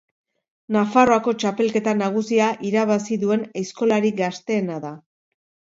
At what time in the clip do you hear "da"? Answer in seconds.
4.89-4.99